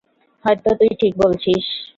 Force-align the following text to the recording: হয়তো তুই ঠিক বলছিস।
হয়তো 0.45 0.69
তুই 0.79 0.91
ঠিক 0.99 1.13
বলছিস। 1.17 1.65